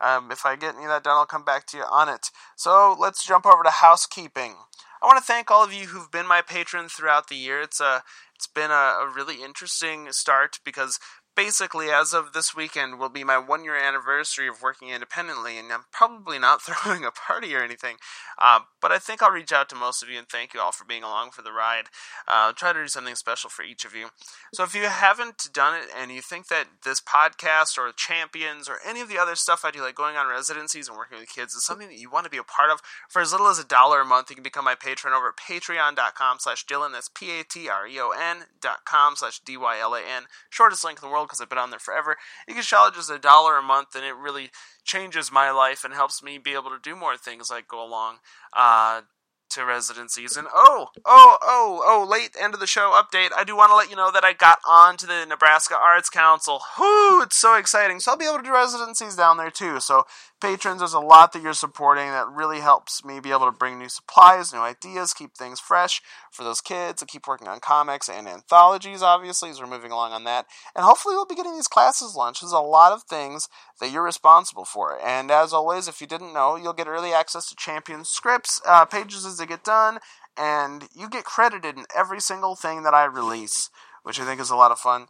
Um, 0.00 0.32
if 0.32 0.46
I 0.46 0.56
get 0.56 0.76
any 0.76 0.84
of 0.84 0.90
that 0.90 1.04
done, 1.04 1.16
I'll 1.16 1.26
come 1.26 1.44
back 1.44 1.66
to 1.68 1.76
you 1.76 1.84
on 1.84 2.08
it. 2.08 2.30
So 2.56 2.96
let's 2.98 3.24
jump 3.24 3.44
over 3.44 3.62
to 3.62 3.70
housekeeping. 3.70 4.54
I 5.02 5.06
want 5.06 5.18
to 5.18 5.24
thank 5.24 5.50
all 5.50 5.62
of 5.62 5.72
you 5.72 5.86
who've 5.86 6.10
been 6.10 6.26
my 6.26 6.42
patron 6.42 6.88
throughout 6.88 7.28
the 7.28 7.36
year. 7.36 7.60
It's 7.60 7.80
a 7.80 8.02
it's 8.34 8.46
been 8.46 8.70
a, 8.70 8.96
a 9.02 9.12
really 9.14 9.42
interesting 9.42 10.10
start 10.12 10.60
because 10.64 10.98
basically, 11.40 11.88
as 11.88 12.12
of 12.12 12.34
this 12.34 12.54
weekend, 12.54 12.98
will 12.98 13.08
be 13.08 13.24
my 13.24 13.38
one 13.38 13.64
year 13.64 13.74
anniversary 13.74 14.46
of 14.46 14.60
working 14.60 14.90
independently, 14.90 15.56
and 15.56 15.72
I'm 15.72 15.84
probably 15.90 16.38
not 16.38 16.60
throwing 16.62 17.02
a 17.02 17.10
party 17.10 17.54
or 17.54 17.62
anything. 17.62 17.96
Uh, 18.38 18.60
but 18.82 18.92
I 18.92 18.98
think 18.98 19.22
I'll 19.22 19.30
reach 19.30 19.52
out 19.52 19.70
to 19.70 19.74
most 19.74 20.02
of 20.02 20.10
you 20.10 20.18
and 20.18 20.28
thank 20.28 20.52
you 20.52 20.60
all 20.60 20.72
for 20.72 20.84
being 20.84 21.02
along 21.02 21.30
for 21.30 21.40
the 21.40 21.52
ride. 21.52 21.86
Uh, 22.28 22.48
I'll 22.48 22.52
try 22.52 22.74
to 22.74 22.82
do 22.82 22.88
something 22.88 23.14
special 23.14 23.48
for 23.48 23.62
each 23.62 23.86
of 23.86 23.94
you. 23.94 24.08
So 24.52 24.64
if 24.64 24.74
you 24.74 24.82
haven't 24.82 25.48
done 25.52 25.74
it 25.74 25.88
and 25.96 26.10
you 26.10 26.20
think 26.20 26.48
that 26.48 26.66
this 26.84 27.00
podcast 27.00 27.78
or 27.78 27.90
Champions 27.92 28.68
or 28.68 28.76
any 28.86 29.00
of 29.00 29.08
the 29.08 29.18
other 29.18 29.34
stuff 29.34 29.64
I 29.64 29.70
do, 29.70 29.80
like 29.80 29.94
going 29.94 30.16
on 30.16 30.28
residencies 30.28 30.88
and 30.88 30.96
working 30.96 31.18
with 31.18 31.28
kids, 31.28 31.54
is 31.54 31.64
something 31.64 31.88
that 31.88 31.98
you 31.98 32.10
want 32.10 32.24
to 32.24 32.30
be 32.30 32.36
a 32.36 32.44
part 32.44 32.70
of, 32.70 32.80
for 33.08 33.22
as 33.22 33.32
little 33.32 33.48
as 33.48 33.58
a 33.58 33.64
dollar 33.64 34.02
a 34.02 34.04
month, 34.04 34.28
you 34.28 34.36
can 34.36 34.42
become 34.42 34.64
my 34.64 34.74
patron 34.74 35.14
over 35.14 35.28
at 35.28 35.36
patreon.com 35.36 36.36
slash 36.40 36.66
Dylan. 36.66 36.92
That's 36.92 37.08
P-A-T-R-E-O-N 37.08 38.36
dot 38.60 38.84
com 38.84 39.16
slash 39.16 39.40
D-Y-L-A-N. 39.40 40.24
Shortest 40.50 40.84
link 40.84 40.98
in 41.02 41.08
the 41.08 41.12
world 41.12 41.29
because 41.30 41.40
I've 41.40 41.48
been 41.48 41.58
on 41.58 41.70
there 41.70 41.78
forever. 41.78 42.16
You 42.48 42.54
can 42.54 42.62
shell 42.64 42.90
just 42.90 43.10
a 43.10 43.18
dollar 43.18 43.56
a 43.56 43.62
month, 43.62 43.94
and 43.94 44.04
it 44.04 44.16
really 44.16 44.50
changes 44.84 45.30
my 45.30 45.50
life 45.50 45.84
and 45.84 45.94
helps 45.94 46.22
me 46.22 46.38
be 46.38 46.54
able 46.54 46.70
to 46.70 46.78
do 46.82 46.96
more 46.96 47.16
things 47.16 47.50
like 47.50 47.68
go 47.68 47.84
along. 47.84 48.16
Uh, 48.52 49.02
to 49.50 49.64
residencies. 49.64 50.36
And 50.36 50.48
oh, 50.52 50.88
oh, 51.04 51.38
oh, 51.42 51.82
oh, 51.84 52.06
late 52.08 52.36
end 52.40 52.54
of 52.54 52.60
the 52.60 52.66
show 52.66 52.90
update. 52.90 53.30
I 53.36 53.44
do 53.44 53.56
want 53.56 53.70
to 53.70 53.76
let 53.76 53.90
you 53.90 53.96
know 53.96 54.10
that 54.10 54.24
I 54.24 54.32
got 54.32 54.58
on 54.68 54.96
to 54.98 55.06
the 55.06 55.26
Nebraska 55.26 55.76
Arts 55.76 56.10
Council. 56.10 56.60
Whoo, 56.78 57.22
it's 57.22 57.36
so 57.36 57.56
exciting. 57.56 58.00
So 58.00 58.12
I'll 58.12 58.18
be 58.18 58.26
able 58.26 58.38
to 58.38 58.42
do 58.42 58.52
residencies 58.52 59.16
down 59.16 59.36
there 59.36 59.50
too. 59.50 59.80
So 59.80 60.06
patrons, 60.40 60.80
there's 60.80 60.94
a 60.94 61.00
lot 61.00 61.32
that 61.32 61.42
you're 61.42 61.52
supporting 61.52 62.06
that 62.06 62.28
really 62.28 62.60
helps 62.60 63.04
me 63.04 63.20
be 63.20 63.30
able 63.30 63.46
to 63.46 63.52
bring 63.52 63.78
new 63.78 63.88
supplies, 63.88 64.52
new 64.52 64.60
ideas, 64.60 65.12
keep 65.12 65.34
things 65.34 65.60
fresh 65.60 66.00
for 66.30 66.44
those 66.44 66.60
kids, 66.60 67.02
and 67.02 67.10
keep 67.10 67.26
working 67.26 67.48
on 67.48 67.60
comics 67.60 68.08
and 68.08 68.26
anthologies, 68.26 69.02
obviously, 69.02 69.50
as 69.50 69.60
we're 69.60 69.66
moving 69.66 69.92
along 69.92 70.12
on 70.12 70.24
that. 70.24 70.46
And 70.74 70.84
hopefully 70.84 71.14
we'll 71.14 71.26
be 71.26 71.34
getting 71.34 71.54
these 71.54 71.68
classes 71.68 72.14
launched. 72.14 72.40
There's 72.40 72.52
a 72.52 72.60
lot 72.60 72.92
of 72.92 73.02
things 73.04 73.48
that 73.80 73.90
you're 73.90 74.02
responsible 74.02 74.64
for. 74.64 74.98
And 75.04 75.30
as 75.30 75.52
always, 75.52 75.88
if 75.88 76.00
you 76.00 76.06
didn't 76.06 76.34
know, 76.34 76.56
you'll 76.56 76.72
get 76.72 76.86
early 76.86 77.12
access 77.12 77.48
to 77.48 77.56
champion 77.56 78.04
scripts, 78.04 78.60
uh, 78.66 78.84
pages 78.84 79.26
as 79.26 79.39
get 79.46 79.64
done, 79.64 79.98
and 80.36 80.88
you 80.94 81.08
get 81.08 81.24
credited 81.24 81.76
in 81.76 81.84
every 81.94 82.20
single 82.20 82.56
thing 82.56 82.82
that 82.82 82.94
I 82.94 83.04
release, 83.04 83.70
which 84.02 84.20
I 84.20 84.24
think 84.24 84.40
is 84.40 84.50
a 84.50 84.56
lot 84.56 84.72
of 84.72 84.78
fun. 84.78 85.06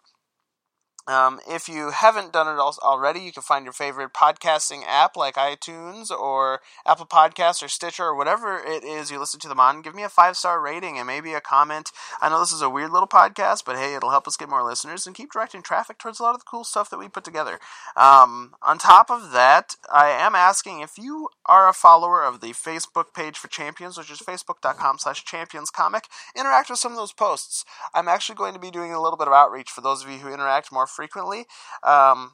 Um, 1.11 1.41
if 1.49 1.69
you 1.69 1.91
haven't 1.91 2.33
done 2.33 2.47
it 2.47 2.61
already, 2.61 3.19
you 3.19 3.33
can 3.33 3.43
find 3.43 3.65
your 3.65 3.73
favorite 3.73 4.13
podcasting 4.13 4.83
app 4.87 5.17
like 5.17 5.35
iTunes 5.35 6.09
or 6.09 6.61
Apple 6.87 7.07
Podcasts 7.07 7.65
or 7.65 7.69
Stitcher 7.69 8.05
or 8.05 8.15
whatever 8.15 8.63
it 8.65 8.85
is 8.85 9.11
you 9.11 9.19
listen 9.19 9.41
to 9.41 9.49
them 9.49 9.59
on. 9.59 9.83
Give 9.83 9.93
me 9.93 10.05
a 10.05 10.09
five 10.09 10.37
star 10.37 10.61
rating 10.61 10.99
and 10.99 11.09
maybe 11.09 11.33
a 11.33 11.41
comment. 11.41 11.91
I 12.21 12.29
know 12.29 12.39
this 12.39 12.53
is 12.53 12.63
a 12.63 12.71
weird 12.71 12.93
little 12.93 13.09
podcast, 13.09 13.65
but 13.65 13.75
hey, 13.75 13.97
it'll 13.97 14.11
help 14.11 14.29
us 14.29 14.37
get 14.37 14.49
more 14.49 14.63
listeners 14.63 15.05
and 15.05 15.17
keep 15.17 15.33
directing 15.33 15.63
traffic 15.63 15.99
towards 15.99 16.21
a 16.21 16.23
lot 16.23 16.35
of 16.35 16.43
the 16.43 16.47
cool 16.49 16.63
stuff 16.63 16.89
that 16.91 16.99
we 16.99 17.09
put 17.09 17.25
together. 17.25 17.59
Um, 17.97 18.55
on 18.63 18.79
top 18.79 19.11
of 19.11 19.33
that, 19.33 19.75
I 19.93 20.11
am 20.11 20.37
asking 20.37 20.79
if 20.79 20.97
you 20.97 21.29
are 21.45 21.69
a 21.69 21.73
follower 21.73 22.23
of 22.23 22.41
the 22.41 22.53
Facebook 22.53 23.15
page 23.15 23.37
for 23.37 23.49
Champions, 23.49 23.99
which 23.99 24.13
is 24.13 24.21
facebook.com 24.21 24.99
slash 24.99 25.25
championscomic, 25.25 26.03
interact 26.37 26.71
with 26.71 26.79
some 26.79 26.93
of 26.93 26.99
those 26.99 27.13
posts. 27.13 27.65
I'm 27.93 28.07
actually 28.07 28.37
going 28.37 28.55
to 28.55 28.61
be 28.61 28.71
doing 28.71 28.93
a 28.93 29.03
little 29.03 29.19
bit 29.19 29.27
of 29.27 29.35
outreach 29.35 29.71
for 29.71 29.81
those 29.81 30.05
of 30.05 30.11
you 30.11 30.19
who 30.19 30.33
interact 30.33 30.71
more 30.71 30.87
um, 31.83 32.33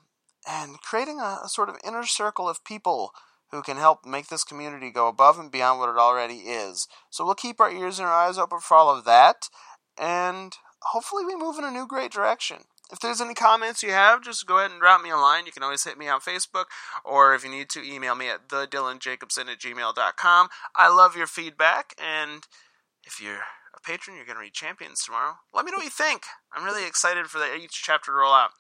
and 0.49 0.81
creating 0.81 1.21
a, 1.21 1.41
a 1.45 1.49
sort 1.49 1.69
of 1.69 1.77
inner 1.87 2.05
circle 2.05 2.49
of 2.49 2.65
people 2.65 3.13
who 3.51 3.63
can 3.63 3.77
help 3.77 4.05
make 4.05 4.29
this 4.29 4.45
community 4.45 4.91
go 4.91 5.09
above 5.09 5.39
and 5.39 5.51
beyond 5.51 5.79
what 5.79 5.89
it 5.89 5.99
already 5.99 6.39
is. 6.39 6.89
So 7.11 7.25
we'll 7.25 7.35
keep 7.35 7.61
our 7.61 7.71
ears 7.71 7.99
and 7.99 8.09
our 8.09 8.15
eyes 8.15 8.39
open 8.39 8.61
for 8.61 8.77
all 8.77 8.91
of 8.91 9.05
that, 9.05 9.49
and 9.99 10.53
hopefully 10.83 11.25
we 11.25 11.37
move 11.37 11.59
in 11.59 11.65
a 11.65 11.71
new 11.71 11.87
great 11.87 12.11
direction. 12.11 12.65
If 12.93 13.01
there's 13.01 13.21
any 13.21 13.35
comments 13.35 13.83
you 13.83 13.91
have, 13.91 14.23
just 14.23 14.47
go 14.47 14.59
ahead 14.59 14.71
and 14.71 14.81
drop 14.81 15.03
me 15.03 15.11
a 15.11 15.17
line. 15.17 15.45
You 15.45 15.51
can 15.51 15.65
always 15.65 15.83
hit 15.83 15.99
me 15.99 16.09
on 16.09 16.21
Facebook, 16.21 16.67
or 17.05 17.35
if 17.35 17.43
you 17.43 17.51
need 17.51 17.69
to, 17.71 17.83
email 17.85 18.15
me 18.15 18.29
at 18.29 18.49
thedylanjacobson 18.49 19.49
at 19.49 19.59
gmail.com. 19.59 20.49
I 20.75 20.95
love 20.95 21.17
your 21.17 21.27
feedback, 21.27 21.95
and 21.99 22.47
if 23.05 23.21
you're 23.21 23.43
patron, 23.87 24.17
you're 24.17 24.27
going 24.27 24.37
to 24.37 24.43
read 24.43 24.53
Champions 24.53 25.03
tomorrow. 25.03 25.35
Let 25.55 25.65
me 25.65 25.71
know 25.71 25.79
what 25.79 25.85
you 25.85 25.91
think. 25.91 26.23
I'm 26.53 26.65
really 26.65 26.87
excited 26.87 27.27
for 27.27 27.39
the, 27.39 27.55
each 27.55 27.83
chapter 27.83 28.11
to 28.11 28.17
roll 28.17 28.33
out. 28.33 28.51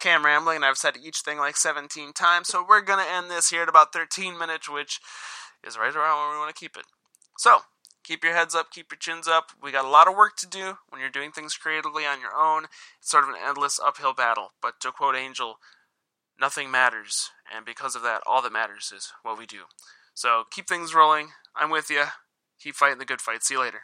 Okay, 0.00 0.12
I'm 0.12 0.24
rambling, 0.24 0.56
and 0.56 0.64
I've 0.64 0.78
said 0.78 0.96
each 0.96 1.18
thing 1.18 1.38
like 1.38 1.56
17 1.56 2.14
times, 2.14 2.48
so 2.48 2.64
we're 2.66 2.80
going 2.80 3.04
to 3.04 3.12
end 3.12 3.30
this 3.30 3.50
here 3.50 3.62
at 3.62 3.68
about 3.68 3.92
13 3.92 4.38
minutes, 4.38 4.68
which 4.68 4.98
is 5.66 5.76
right 5.76 5.94
around 5.94 6.16
where 6.16 6.32
we 6.32 6.38
want 6.38 6.54
to 6.54 6.58
keep 6.58 6.76
it. 6.76 6.86
So, 7.36 7.60
keep 8.02 8.24
your 8.24 8.32
heads 8.32 8.54
up, 8.54 8.70
keep 8.72 8.90
your 8.90 8.98
chins 8.98 9.28
up. 9.28 9.50
We 9.62 9.70
got 9.70 9.84
a 9.84 9.88
lot 9.88 10.08
of 10.08 10.16
work 10.16 10.36
to 10.38 10.48
do 10.48 10.78
when 10.88 11.02
you're 11.02 11.10
doing 11.10 11.32
things 11.32 11.54
creatively 11.54 12.06
on 12.06 12.20
your 12.20 12.34
own. 12.34 12.64
It's 12.98 13.10
sort 13.10 13.24
of 13.24 13.30
an 13.30 13.36
endless 13.46 13.78
uphill 13.78 14.14
battle. 14.14 14.52
But 14.62 14.80
to 14.80 14.90
quote 14.90 15.16
Angel, 15.16 15.58
nothing 16.40 16.70
matters, 16.70 17.30
and 17.54 17.66
because 17.66 17.94
of 17.94 18.02
that, 18.02 18.22
all 18.26 18.40
that 18.40 18.52
matters 18.52 18.92
is 18.96 19.12
what 19.22 19.38
we 19.38 19.44
do. 19.44 19.64
So 20.14 20.44
keep 20.50 20.66
things 20.66 20.94
rolling. 20.94 21.28
I'm 21.54 21.70
with 21.70 21.90
you. 21.90 22.04
Keep 22.58 22.74
fighting 22.74 22.98
the 22.98 23.04
good 23.04 23.20
fight. 23.20 23.42
See 23.42 23.54
you 23.54 23.60
later. 23.60 23.82